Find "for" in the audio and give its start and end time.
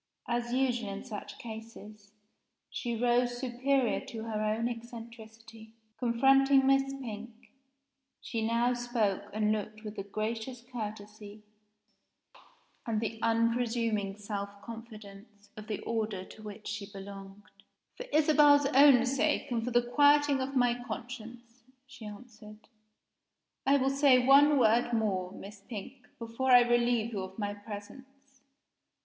17.95-18.07, 19.63-19.69